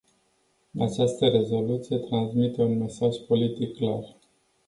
[0.79, 4.15] Această rezoluție transmite un mesaj politic clar.